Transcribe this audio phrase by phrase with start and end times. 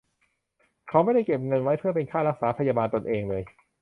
[0.89, 3.43] เขาไม่ได้เก็บเงินไว้เพื่อเป็นค่ารักษาพยาบาลตนเองเลย